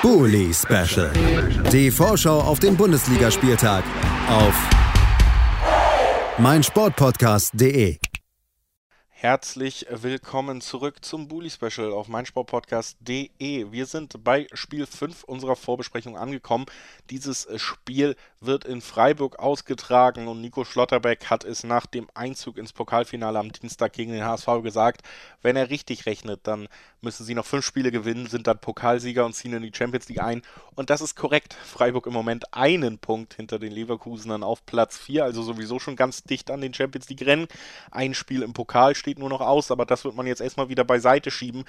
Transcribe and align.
Bully 0.00 0.54
Special. 0.54 1.10
Die 1.72 1.90
Vorschau 1.90 2.40
auf 2.40 2.60
den 2.60 2.76
Bundesligaspieltag 2.76 3.82
auf 4.28 4.54
meinsportpodcast.de. 6.38 7.98
Herzlich 9.08 9.86
willkommen 9.90 10.60
zurück 10.60 11.04
zum 11.04 11.26
Bully 11.26 11.50
Special 11.50 11.90
auf 11.90 12.06
meinsportpodcast.de. 12.06 13.72
Wir 13.72 13.86
sind 13.86 14.22
bei 14.22 14.46
Spiel 14.52 14.86
5 14.86 15.24
unserer 15.24 15.56
Vorbesprechung 15.56 16.16
angekommen. 16.16 16.66
Dieses 17.10 17.48
Spiel 17.56 18.14
wird 18.40 18.64
in 18.64 18.80
Freiburg 18.80 19.38
ausgetragen 19.38 20.28
und 20.28 20.40
Nico 20.40 20.64
Schlotterbeck 20.64 21.26
hat 21.26 21.44
es 21.44 21.64
nach 21.64 21.86
dem 21.86 22.08
Einzug 22.14 22.56
ins 22.56 22.72
Pokalfinale 22.72 23.38
am 23.38 23.50
Dienstag 23.50 23.92
gegen 23.92 24.12
den 24.12 24.24
HSV 24.24 24.62
gesagt, 24.62 25.02
wenn 25.42 25.56
er 25.56 25.70
richtig 25.70 26.06
rechnet, 26.06 26.40
dann 26.44 26.68
müssen 27.00 27.24
sie 27.24 27.34
noch 27.34 27.46
fünf 27.46 27.64
Spiele 27.64 27.90
gewinnen, 27.90 28.26
sind 28.26 28.46
dann 28.46 28.60
Pokalsieger 28.60 29.24
und 29.24 29.34
ziehen 29.34 29.52
in 29.54 29.62
die 29.62 29.72
Champions 29.74 30.08
League 30.08 30.22
ein. 30.22 30.42
Und 30.74 30.90
das 30.90 31.00
ist 31.00 31.16
korrekt. 31.16 31.54
Freiburg 31.54 32.06
im 32.06 32.12
Moment 32.12 32.54
einen 32.54 32.98
Punkt 32.98 33.34
hinter 33.34 33.58
den 33.58 33.72
Leverkusenern 33.72 34.42
auf 34.42 34.64
Platz 34.66 34.96
4, 34.98 35.24
also 35.24 35.42
sowieso 35.42 35.78
schon 35.78 35.96
ganz 35.96 36.22
dicht 36.22 36.50
an 36.50 36.60
den 36.60 36.74
Champions 36.74 37.08
League 37.08 37.26
Rennen. 37.26 37.48
Ein 37.90 38.14
Spiel 38.14 38.42
im 38.42 38.52
Pokal 38.52 38.94
steht 38.94 39.18
nur 39.18 39.28
noch 39.28 39.40
aus, 39.40 39.70
aber 39.70 39.86
das 39.86 40.04
wird 40.04 40.14
man 40.14 40.26
jetzt 40.26 40.40
erstmal 40.40 40.68
wieder 40.68 40.84
beiseite 40.84 41.30
schieben, 41.30 41.64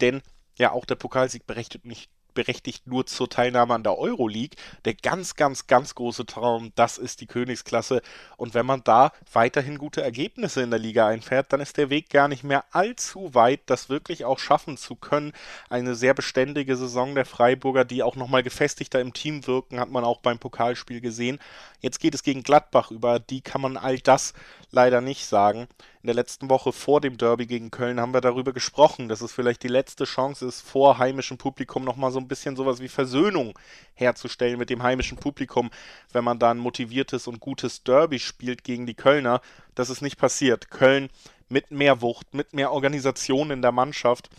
denn 0.00 0.22
ja, 0.58 0.72
auch 0.72 0.84
der 0.84 0.96
Pokalsieg 0.96 1.46
berechtigt 1.46 1.86
nicht 1.86 2.10
berechtigt 2.34 2.86
nur 2.86 3.06
zur 3.06 3.28
Teilnahme 3.28 3.74
an 3.74 3.82
der 3.82 3.98
Euroleague. 3.98 4.56
Der 4.84 4.94
ganz, 4.94 5.36
ganz, 5.36 5.66
ganz 5.66 5.94
große 5.94 6.26
Traum, 6.26 6.72
das 6.74 6.98
ist 6.98 7.20
die 7.20 7.26
Königsklasse. 7.26 8.02
Und 8.36 8.54
wenn 8.54 8.66
man 8.66 8.82
da 8.84 9.12
weiterhin 9.32 9.78
gute 9.78 10.02
Ergebnisse 10.02 10.62
in 10.62 10.70
der 10.70 10.78
Liga 10.78 11.06
einfährt, 11.06 11.52
dann 11.52 11.60
ist 11.60 11.76
der 11.76 11.90
Weg 11.90 12.10
gar 12.10 12.28
nicht 12.28 12.44
mehr 12.44 12.64
allzu 12.72 13.34
weit, 13.34 13.60
das 13.66 13.88
wirklich 13.88 14.24
auch 14.24 14.38
schaffen 14.38 14.76
zu 14.76 14.96
können. 14.96 15.32
Eine 15.68 15.94
sehr 15.94 16.14
beständige 16.14 16.76
Saison 16.76 17.14
der 17.14 17.26
Freiburger, 17.26 17.84
die 17.84 18.02
auch 18.02 18.16
nochmal 18.16 18.42
gefestigter 18.42 19.00
im 19.00 19.12
Team 19.12 19.46
wirken, 19.46 19.80
hat 19.80 19.90
man 19.90 20.04
auch 20.04 20.20
beim 20.20 20.38
Pokalspiel 20.38 21.00
gesehen. 21.00 21.38
Jetzt 21.80 22.00
geht 22.00 22.14
es 22.14 22.22
gegen 22.22 22.42
Gladbach, 22.42 22.90
über 22.90 23.18
die 23.18 23.40
kann 23.40 23.60
man 23.60 23.76
all 23.76 23.98
das 23.98 24.34
leider 24.70 25.00
nicht 25.00 25.26
sagen. 25.26 25.68
In 26.02 26.06
der 26.06 26.14
letzten 26.14 26.48
Woche 26.48 26.72
vor 26.72 27.02
dem 27.02 27.18
Derby 27.18 27.46
gegen 27.46 27.70
Köln 27.70 28.00
haben 28.00 28.14
wir 28.14 28.22
darüber 28.22 28.54
gesprochen, 28.54 29.10
dass 29.10 29.20
es 29.20 29.32
vielleicht 29.32 29.62
die 29.62 29.68
letzte 29.68 30.04
Chance 30.04 30.46
ist, 30.46 30.62
vor 30.62 30.96
heimischem 30.96 31.36
Publikum 31.36 31.84
nochmal 31.84 32.10
so 32.10 32.18
ein 32.18 32.26
bisschen 32.26 32.56
sowas 32.56 32.80
wie 32.80 32.88
Versöhnung 32.88 33.58
herzustellen 33.92 34.58
mit 34.58 34.70
dem 34.70 34.82
heimischen 34.82 35.18
Publikum, 35.18 35.70
wenn 36.12 36.24
man 36.24 36.38
da 36.38 36.52
ein 36.52 36.58
motiviertes 36.58 37.26
und 37.26 37.40
gutes 37.40 37.82
Derby 37.82 38.18
spielt 38.18 38.64
gegen 38.64 38.86
die 38.86 38.94
Kölner. 38.94 39.42
Das 39.74 39.90
ist 39.90 40.00
nicht 40.00 40.16
passiert. 40.16 40.70
Köln 40.70 41.10
mit 41.50 41.70
mehr 41.70 42.00
Wucht, 42.00 42.32
mit 42.32 42.54
mehr 42.54 42.72
Organisation 42.72 43.50
in 43.50 43.60
der 43.60 43.72
Mannschaft 43.72 44.30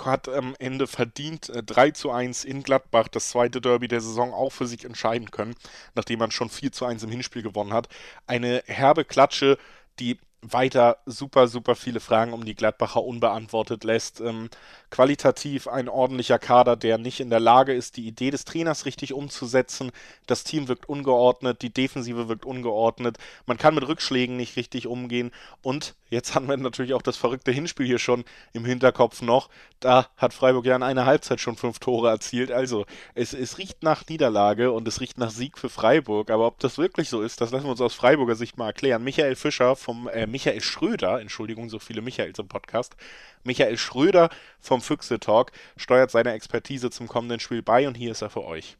hat 0.00 0.28
am 0.28 0.54
Ende 0.60 0.86
verdient 0.86 1.48
äh, 1.50 1.62
3 1.64 1.90
zu 1.90 2.12
1 2.12 2.44
in 2.44 2.62
Gladbach 2.62 3.08
das 3.08 3.30
zweite 3.30 3.60
Derby 3.60 3.88
der 3.88 4.00
Saison 4.00 4.32
auch 4.32 4.50
für 4.50 4.66
sich 4.66 4.84
entscheiden 4.84 5.30
können, 5.30 5.56
nachdem 5.94 6.20
man 6.20 6.30
schon 6.30 6.48
4 6.48 6.70
zu 6.70 6.86
1 6.86 7.02
im 7.02 7.10
Hinspiel 7.10 7.42
gewonnen 7.42 7.72
hat. 7.72 7.88
Eine 8.26 8.62
herbe 8.66 9.04
Klatsche, 9.04 9.58
die 9.98 10.18
weiter 10.42 10.98
super, 11.04 11.48
super 11.48 11.74
viele 11.74 12.00
Fragen 12.00 12.32
um 12.32 12.44
die 12.44 12.54
Gladbacher 12.54 13.02
unbeantwortet 13.02 13.84
lässt. 13.84 14.20
Ähm, 14.20 14.48
qualitativ 14.90 15.68
ein 15.68 15.88
ordentlicher 15.88 16.38
Kader, 16.38 16.76
der 16.76 16.98
nicht 16.98 17.20
in 17.20 17.30
der 17.30 17.40
Lage 17.40 17.74
ist, 17.74 17.96
die 17.96 18.06
Idee 18.06 18.30
des 18.30 18.44
Trainers 18.44 18.86
richtig 18.86 19.12
umzusetzen. 19.12 19.92
Das 20.26 20.44
Team 20.44 20.68
wirkt 20.68 20.88
ungeordnet, 20.88 21.62
die 21.62 21.72
Defensive 21.72 22.28
wirkt 22.28 22.44
ungeordnet. 22.44 23.18
Man 23.46 23.58
kann 23.58 23.74
mit 23.74 23.86
Rückschlägen 23.86 24.36
nicht 24.36 24.56
richtig 24.56 24.86
umgehen. 24.86 25.30
Und 25.62 25.94
jetzt 26.08 26.34
haben 26.34 26.48
wir 26.48 26.56
natürlich 26.56 26.94
auch 26.94 27.02
das 27.02 27.16
verrückte 27.16 27.52
Hinspiel 27.52 27.86
hier 27.86 27.98
schon 27.98 28.24
im 28.52 28.64
Hinterkopf 28.64 29.22
noch. 29.22 29.50
Da 29.78 30.08
hat 30.16 30.34
Freiburg 30.34 30.64
ja 30.66 30.76
in 30.76 30.82
einer 30.82 31.06
Halbzeit 31.06 31.40
schon 31.40 31.56
fünf 31.56 31.78
Tore 31.78 32.08
erzielt. 32.08 32.50
Also 32.50 32.86
es, 33.14 33.34
es 33.34 33.58
riecht 33.58 33.82
nach 33.82 34.06
Niederlage 34.08 34.72
und 34.72 34.88
es 34.88 35.00
riecht 35.00 35.18
nach 35.18 35.30
Sieg 35.30 35.58
für 35.58 35.68
Freiburg. 35.68 36.30
Aber 36.30 36.46
ob 36.46 36.58
das 36.60 36.78
wirklich 36.78 37.08
so 37.10 37.20
ist, 37.20 37.40
das 37.40 37.50
lassen 37.50 37.64
wir 37.64 37.70
uns 37.72 37.80
aus 37.80 37.94
Freiburger 37.94 38.36
Sicht 38.36 38.56
mal 38.56 38.66
erklären. 38.66 39.04
Michael 39.04 39.36
Fischer 39.36 39.76
vom 39.76 40.08
äh, 40.08 40.26
Michael 40.30 40.60
Schröder, 40.60 41.20
Entschuldigung, 41.20 41.68
so 41.68 41.78
viele 41.78 42.02
Michaels 42.02 42.38
im 42.38 42.48
Podcast, 42.48 42.96
Michael 43.44 43.76
Schröder 43.76 44.30
vom 44.60 44.80
Füchse 44.80 45.20
Talk 45.20 45.52
steuert 45.76 46.10
seine 46.10 46.32
Expertise 46.32 46.90
zum 46.90 47.08
kommenden 47.08 47.40
Spiel 47.40 47.62
bei 47.62 47.86
und 47.88 47.96
hier 47.96 48.12
ist 48.12 48.22
er 48.22 48.30
für 48.30 48.44
euch. 48.44 48.76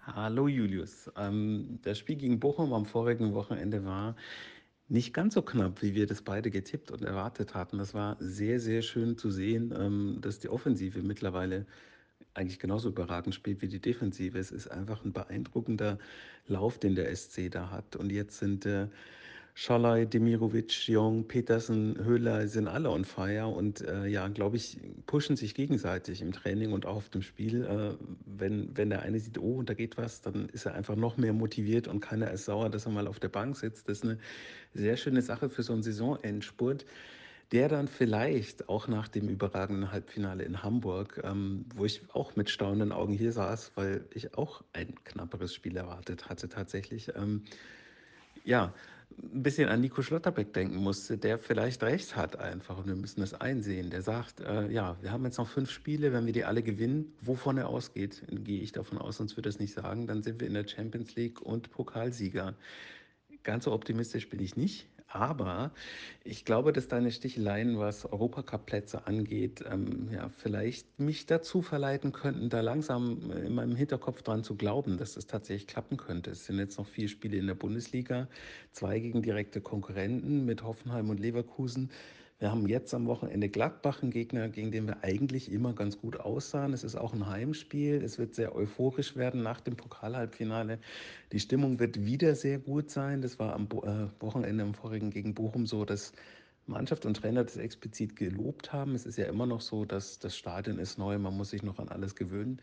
Hallo 0.00 0.46
Julius. 0.46 1.10
Ähm, 1.16 1.80
das 1.82 1.98
Spiel 1.98 2.16
gegen 2.16 2.38
Bochum 2.38 2.72
am 2.72 2.86
vorigen 2.86 3.34
Wochenende 3.34 3.84
war 3.84 4.14
nicht 4.88 5.12
ganz 5.12 5.34
so 5.34 5.42
knapp, 5.42 5.82
wie 5.82 5.94
wir 5.94 6.06
das 6.06 6.22
beide 6.22 6.50
getippt 6.50 6.92
und 6.92 7.02
erwartet 7.02 7.54
hatten. 7.54 7.78
Das 7.78 7.92
war 7.92 8.16
sehr, 8.20 8.60
sehr 8.60 8.82
schön 8.82 9.18
zu 9.18 9.30
sehen, 9.30 9.74
ähm, 9.76 10.18
dass 10.20 10.38
die 10.38 10.48
Offensive 10.48 11.02
mittlerweile 11.02 11.66
eigentlich 12.34 12.60
genauso 12.60 12.90
überragend 12.90 13.34
spielt 13.34 13.62
wie 13.62 13.68
die 13.68 13.80
Defensive. 13.80 14.38
Es 14.38 14.52
ist 14.52 14.68
einfach 14.68 15.04
ein 15.04 15.12
beeindruckender 15.12 15.98
Lauf, 16.46 16.78
den 16.78 16.94
der 16.94 17.14
SC 17.14 17.50
da 17.50 17.70
hat. 17.70 17.96
Und 17.96 18.12
jetzt 18.12 18.38
sind 18.38 18.64
äh, 18.66 18.86
Schalay, 19.58 20.04
Demirovic, 20.04 20.86
Jong, 20.86 21.26
Petersen, 21.26 21.96
Höhler 22.04 22.46
sind 22.46 22.68
alle 22.68 22.90
on 22.90 23.06
fire 23.06 23.46
und 23.46 23.80
äh, 23.80 24.06
ja, 24.06 24.28
glaube 24.28 24.58
ich, 24.58 24.76
pushen 25.06 25.34
sich 25.34 25.54
gegenseitig 25.54 26.20
im 26.20 26.32
Training 26.32 26.74
und 26.74 26.84
auch 26.84 26.96
auf 26.96 27.08
dem 27.08 27.22
Spiel. 27.22 27.64
Äh, 27.64 27.94
wenn, 28.26 28.76
wenn 28.76 28.90
der 28.90 29.00
eine 29.00 29.18
sieht, 29.18 29.38
oh, 29.38 29.62
da 29.62 29.72
geht 29.72 29.96
was, 29.96 30.20
dann 30.20 30.50
ist 30.50 30.66
er 30.66 30.74
einfach 30.74 30.94
noch 30.94 31.16
mehr 31.16 31.32
motiviert 31.32 31.88
und 31.88 32.00
keiner 32.00 32.30
ist 32.32 32.44
sauer, 32.44 32.68
dass 32.68 32.84
er 32.84 32.92
mal 32.92 33.06
auf 33.06 33.18
der 33.18 33.30
Bank 33.30 33.56
sitzt. 33.56 33.88
Das 33.88 34.00
ist 34.00 34.04
eine 34.04 34.18
sehr 34.74 34.98
schöne 34.98 35.22
Sache 35.22 35.48
für 35.48 35.62
so 35.62 35.72
einen 35.72 35.82
Saisonendspurt 35.82 36.84
der 37.52 37.68
dann 37.68 37.86
vielleicht 37.86 38.68
auch 38.68 38.88
nach 38.88 39.06
dem 39.06 39.28
überragenden 39.28 39.92
Halbfinale 39.92 40.42
in 40.42 40.64
Hamburg, 40.64 41.20
ähm, 41.22 41.64
wo 41.76 41.84
ich 41.84 42.02
auch 42.12 42.34
mit 42.34 42.50
staunenden 42.50 42.90
Augen 42.90 43.14
hier 43.14 43.30
saß, 43.30 43.70
weil 43.76 44.04
ich 44.12 44.36
auch 44.36 44.64
ein 44.72 44.96
knapperes 45.04 45.54
Spiel 45.54 45.76
erwartet 45.76 46.28
hatte 46.28 46.48
tatsächlich. 46.48 47.12
Ähm, 47.14 47.44
ja, 48.44 48.74
ein 49.22 49.42
bisschen 49.42 49.68
an 49.68 49.80
Nico 49.80 50.02
Schlotterbeck 50.02 50.52
denken 50.52 50.76
musste, 50.76 51.16
der 51.16 51.38
vielleicht 51.38 51.82
recht 51.82 52.16
hat 52.16 52.38
einfach 52.38 52.78
und 52.78 52.86
wir 52.86 52.96
müssen 52.96 53.20
das 53.20 53.34
einsehen. 53.34 53.90
Der 53.90 54.02
sagt, 54.02 54.40
äh, 54.40 54.70
ja, 54.70 54.96
wir 55.00 55.10
haben 55.10 55.24
jetzt 55.24 55.38
noch 55.38 55.48
fünf 55.48 55.70
Spiele, 55.70 56.12
wenn 56.12 56.26
wir 56.26 56.32
die 56.32 56.44
alle 56.44 56.62
gewinnen, 56.62 57.12
wovon 57.22 57.56
er 57.58 57.68
ausgeht, 57.68 58.22
gehe 58.28 58.60
ich 58.60 58.72
davon 58.72 58.98
aus, 58.98 59.16
sonst 59.16 59.36
würde 59.36 59.48
er 59.48 59.50
es 59.50 59.58
nicht 59.58 59.72
sagen, 59.72 60.06
dann 60.06 60.22
sind 60.22 60.40
wir 60.40 60.46
in 60.46 60.54
der 60.54 60.66
Champions 60.66 61.14
League 61.14 61.40
und 61.40 61.70
Pokalsieger. 61.70 62.54
Ganz 63.42 63.64
so 63.64 63.72
optimistisch 63.72 64.28
bin 64.28 64.40
ich 64.40 64.56
nicht. 64.56 64.86
Aber 65.08 65.70
ich 66.24 66.44
glaube, 66.44 66.72
dass 66.72 66.88
deine 66.88 67.12
Sticheleien, 67.12 67.78
was 67.78 68.04
Europacup-Plätze 68.04 69.06
angeht, 69.06 69.64
ähm, 69.70 70.08
ja, 70.12 70.28
vielleicht 70.28 70.98
mich 70.98 71.26
dazu 71.26 71.62
verleiten 71.62 72.12
könnten, 72.12 72.48
da 72.48 72.60
langsam 72.60 73.30
in 73.30 73.54
meinem 73.54 73.76
Hinterkopf 73.76 74.22
dran 74.22 74.42
zu 74.42 74.56
glauben, 74.56 74.98
dass 74.98 75.14
das 75.14 75.26
tatsächlich 75.26 75.68
klappen 75.68 75.96
könnte. 75.96 76.30
Es 76.32 76.46
sind 76.46 76.58
jetzt 76.58 76.78
noch 76.78 76.88
vier 76.88 77.08
Spiele 77.08 77.36
in 77.36 77.46
der 77.46 77.54
Bundesliga, 77.54 78.28
zwei 78.72 78.98
gegen 78.98 79.22
direkte 79.22 79.60
Konkurrenten 79.60 80.44
mit 80.44 80.64
Hoffenheim 80.64 81.08
und 81.08 81.20
Leverkusen. 81.20 81.90
Wir 82.38 82.50
haben 82.50 82.68
jetzt 82.68 82.92
am 82.92 83.06
Wochenende 83.06 83.48
Gladbach, 83.48 84.02
einen 84.02 84.10
Gegner, 84.10 84.50
gegen 84.50 84.70
den 84.70 84.86
wir 84.86 85.02
eigentlich 85.02 85.50
immer 85.50 85.72
ganz 85.72 85.98
gut 85.98 86.20
aussahen. 86.20 86.74
Es 86.74 86.84
ist 86.84 86.94
auch 86.94 87.14
ein 87.14 87.26
Heimspiel. 87.26 88.02
Es 88.04 88.18
wird 88.18 88.34
sehr 88.34 88.54
euphorisch 88.54 89.16
werden 89.16 89.42
nach 89.42 89.62
dem 89.62 89.74
Pokalhalbfinale. 89.74 90.78
Die 91.32 91.40
Stimmung 91.40 91.78
wird 91.78 92.04
wieder 92.04 92.34
sehr 92.34 92.58
gut 92.58 92.90
sein. 92.90 93.22
Das 93.22 93.38
war 93.38 93.54
am 93.54 93.64
äh, 93.64 94.08
Wochenende 94.20 94.64
im 94.64 94.74
vorigen 94.74 95.10
gegen 95.10 95.32
Bochum 95.32 95.66
so, 95.66 95.86
dass 95.86 96.12
Mannschaft 96.66 97.06
und 97.06 97.14
Trainer 97.14 97.42
das 97.42 97.56
explizit 97.56 98.16
gelobt 98.16 98.70
haben. 98.70 98.94
Es 98.94 99.06
ist 99.06 99.16
ja 99.16 99.24
immer 99.24 99.46
noch 99.46 99.62
so, 99.62 99.86
dass 99.86 100.18
das 100.18 100.36
Stadion 100.36 100.78
ist 100.78 100.98
neu, 100.98 101.18
man 101.18 101.34
muss 101.34 101.50
sich 101.50 101.62
noch 101.62 101.78
an 101.78 101.88
alles 101.88 102.16
gewöhnen. 102.16 102.60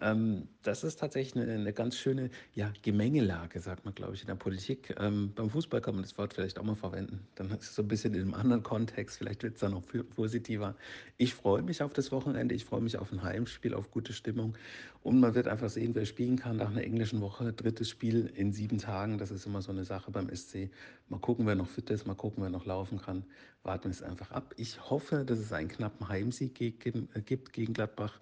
Ähm, 0.00 0.48
das 0.62 0.84
ist 0.84 1.00
tatsächlich 1.00 1.42
eine, 1.42 1.52
eine, 1.52 1.72
ganz 1.72 1.96
schöne 1.96 2.30
ja, 2.54 2.72
Gemengelage, 2.82 3.60
sagt 3.60 3.84
man, 3.84 3.94
glaube 3.94 4.14
ich, 4.14 4.22
in 4.22 4.26
der 4.26 4.34
Politik. 4.34 4.94
Ähm, 4.98 5.32
beim 5.34 5.50
Fußball 5.50 5.80
kann 5.80 5.94
man 5.94 6.02
das 6.02 6.16
Wort 6.18 6.34
vielleicht 6.34 6.58
auch 6.58 6.64
mal 6.64 6.74
verwenden. 6.74 7.26
Dann 7.34 7.50
ist 7.50 7.62
es 7.62 7.74
so 7.74 7.82
ein 7.82 7.88
bisschen 7.88 8.14
in 8.14 8.22
einem 8.22 8.34
anderen 8.34 8.62
Kontext, 8.62 9.18
vielleicht 9.18 9.42
wird 9.42 9.54
es 9.54 9.60
dann 9.60 9.72
noch 9.72 9.82
positiver. 10.14 10.74
Ich 11.16 11.34
freue 11.34 11.62
mich 11.62 11.82
auf 11.82 11.92
das 11.92 12.12
Wochenende, 12.12 12.54
ich 12.54 12.64
freue 12.64 12.80
mich 12.80 12.96
auf 12.98 13.12
ein 13.12 13.22
Heimspiel, 13.22 13.74
auf 13.74 13.90
gute 13.90 14.12
Stimmung. 14.12 14.54
Und 15.02 15.20
man 15.20 15.34
wird 15.34 15.48
einfach 15.48 15.70
sehen, 15.70 15.94
wer 15.94 16.04
spielen 16.04 16.36
kann 16.36 16.56
nach 16.56 16.70
einer 16.70 16.82
englischen 16.82 17.20
Woche. 17.22 17.52
Drittes 17.52 17.88
Spiel 17.88 18.30
in 18.34 18.52
sieben 18.52 18.78
Tagen, 18.78 19.18
das 19.18 19.30
ist 19.30 19.46
immer 19.46 19.62
so 19.62 19.72
eine 19.72 19.84
Sache 19.84 20.10
beim 20.10 20.34
SC. 20.34 20.70
Mal 21.08 21.20
gucken, 21.20 21.46
wer 21.46 21.54
noch 21.54 21.68
fit 21.68 21.88
ist, 21.90 22.06
mal 22.06 22.14
gucken, 22.14 22.42
wer 22.42 22.50
noch 22.50 22.66
laufen 22.66 23.00
kann. 23.00 23.24
Warten 23.62 23.84
wir 23.84 23.90
es 23.92 24.02
einfach 24.02 24.30
ab. 24.30 24.54
Ich 24.56 24.90
hoffe, 24.90 25.24
dass 25.24 25.38
es 25.38 25.52
einen 25.52 25.68
knappen 25.68 26.08
Heimsieg 26.08 26.54
gibt 26.54 27.52
gegen 27.52 27.72
Gladbach. 27.72 28.20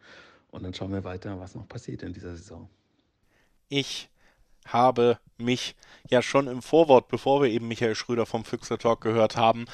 Und 0.50 0.62
dann 0.62 0.74
schauen 0.74 0.92
wir 0.92 1.04
weiter, 1.04 1.38
was 1.38 1.54
noch 1.54 1.68
passiert 1.68 2.02
in 2.02 2.12
dieser 2.12 2.36
Saison. 2.36 2.68
Ich 3.68 4.08
habe 4.72 5.18
mich 5.38 5.76
ja 6.10 6.22
schon 6.22 6.48
im 6.48 6.62
Vorwort, 6.62 7.08
bevor 7.08 7.42
wir 7.42 7.50
eben 7.50 7.68
Michael 7.68 7.94
Schröder 7.94 8.26
vom 8.26 8.44
Füchser 8.44 8.78
Talk 8.78 9.00
gehört 9.00 9.36
haben, 9.36 9.66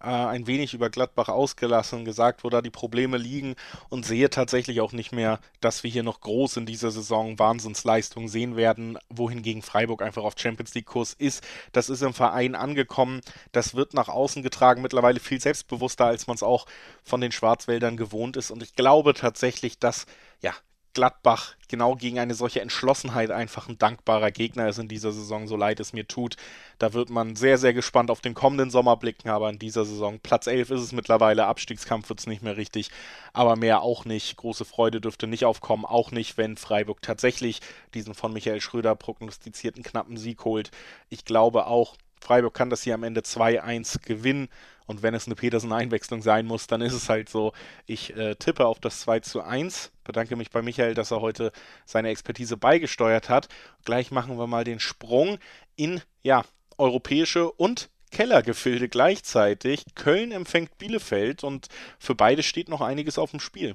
äh, 0.00 0.06
ein 0.06 0.46
wenig 0.46 0.74
über 0.74 0.90
Gladbach 0.90 1.28
ausgelassen, 1.28 2.04
gesagt, 2.04 2.44
wo 2.44 2.50
da 2.50 2.60
die 2.60 2.70
Probleme 2.70 3.18
liegen. 3.18 3.54
Und 3.88 4.04
sehe 4.04 4.30
tatsächlich 4.30 4.80
auch 4.80 4.92
nicht 4.92 5.12
mehr, 5.12 5.38
dass 5.60 5.84
wir 5.84 5.90
hier 5.90 6.02
noch 6.02 6.20
groß 6.20 6.56
in 6.56 6.66
dieser 6.66 6.90
Saison 6.90 7.38
Wahnsinnsleistungen 7.38 8.28
sehen 8.28 8.56
werden, 8.56 8.98
wohingegen 9.08 9.62
Freiburg 9.62 10.02
einfach 10.02 10.24
auf 10.24 10.34
Champions 10.36 10.74
League 10.74 10.86
Kurs 10.86 11.12
ist. 11.12 11.44
Das 11.72 11.88
ist 11.88 12.02
im 12.02 12.14
Verein 12.14 12.54
angekommen, 12.54 13.20
das 13.52 13.74
wird 13.74 13.94
nach 13.94 14.08
außen 14.08 14.42
getragen, 14.42 14.82
mittlerweile 14.82 15.20
viel 15.20 15.40
selbstbewusster, 15.40 16.06
als 16.06 16.26
man 16.26 16.34
es 16.34 16.42
auch 16.42 16.66
von 17.04 17.20
den 17.20 17.32
Schwarzwäldern 17.32 17.96
gewohnt 17.96 18.36
ist. 18.36 18.50
Und 18.50 18.62
ich 18.62 18.74
glaube 18.74 19.14
tatsächlich, 19.14 19.78
dass 19.78 20.06
ja, 20.40 20.52
Gladbach 20.94 21.54
genau 21.68 21.96
gegen 21.96 22.18
eine 22.18 22.34
solche 22.34 22.60
Entschlossenheit 22.60 23.30
einfach 23.30 23.68
ein 23.68 23.78
dankbarer 23.78 24.30
Gegner 24.30 24.68
ist 24.68 24.78
in 24.78 24.88
dieser 24.88 25.10
Saison, 25.12 25.46
so 25.48 25.56
leid 25.56 25.80
es 25.80 25.92
mir 25.92 26.06
tut. 26.06 26.36
Da 26.78 26.92
wird 26.92 27.08
man 27.08 27.34
sehr, 27.34 27.56
sehr 27.58 27.72
gespannt 27.72 28.10
auf 28.10 28.20
den 28.20 28.34
kommenden 28.34 28.70
Sommer 28.70 28.96
blicken, 28.96 29.30
aber 29.30 29.48
in 29.48 29.58
dieser 29.58 29.84
Saison 29.84 30.20
Platz 30.20 30.46
11 30.46 30.70
ist 30.70 30.80
es 30.82 30.92
mittlerweile, 30.92 31.46
Abstiegskampf 31.46 32.08
wird 32.08 32.20
es 32.20 32.26
nicht 32.26 32.42
mehr 32.42 32.56
richtig, 32.56 32.90
aber 33.32 33.56
mehr 33.56 33.82
auch 33.82 34.04
nicht. 34.04 34.36
Große 34.36 34.64
Freude 34.64 35.00
dürfte 35.00 35.26
nicht 35.26 35.44
aufkommen, 35.44 35.84
auch 35.86 36.10
nicht, 36.10 36.36
wenn 36.36 36.56
Freiburg 36.56 37.00
tatsächlich 37.00 37.60
diesen 37.94 38.14
von 38.14 38.32
Michael 38.32 38.60
Schröder 38.60 38.94
prognostizierten 38.94 39.82
knappen 39.82 40.16
Sieg 40.18 40.44
holt. 40.44 40.70
Ich 41.08 41.24
glaube 41.24 41.66
auch, 41.66 41.96
Freiburg 42.22 42.54
kann 42.54 42.70
das 42.70 42.82
hier 42.82 42.94
am 42.94 43.02
Ende 43.02 43.20
2-1 43.20 44.04
gewinnen. 44.04 44.48
Und 44.86 45.02
wenn 45.02 45.14
es 45.14 45.26
eine 45.26 45.34
Petersen-Einwechslung 45.34 46.22
sein 46.22 46.46
muss, 46.46 46.66
dann 46.66 46.80
ist 46.80 46.92
es 46.92 47.08
halt 47.08 47.28
so. 47.28 47.52
Ich 47.86 48.16
äh, 48.16 48.34
tippe 48.34 48.66
auf 48.66 48.80
das 48.80 49.00
2 49.00 49.20
zu 49.20 49.42
1. 49.42 49.90
Bedanke 50.04 50.36
mich 50.36 50.50
bei 50.50 50.62
Michael, 50.62 50.94
dass 50.94 51.10
er 51.10 51.20
heute 51.20 51.52
seine 51.84 52.08
Expertise 52.08 52.56
beigesteuert 52.56 53.28
hat. 53.28 53.48
Gleich 53.84 54.10
machen 54.10 54.38
wir 54.38 54.46
mal 54.46 54.64
den 54.64 54.80
Sprung 54.80 55.38
in 55.76 56.00
ja, 56.22 56.44
europäische 56.78 57.50
und 57.50 57.88
Kellergefilde 58.10 58.88
gleichzeitig. 58.88 59.84
Köln 59.94 60.32
empfängt 60.32 60.76
Bielefeld 60.78 61.44
und 61.44 61.68
für 61.98 62.14
beide 62.14 62.42
steht 62.42 62.68
noch 62.68 62.80
einiges 62.80 63.18
auf 63.18 63.30
dem 63.30 63.40
Spiel. 63.40 63.74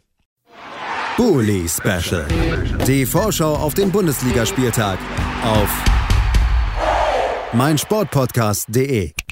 Bully 1.18 1.68
Special. 1.68 2.28
Die 2.86 3.06
Vorschau 3.06 3.56
auf 3.56 3.74
den 3.74 3.92
Bundesligaspieltag 3.92 5.00
auf 5.44 5.97
meinsportpodcast.de 7.58 9.27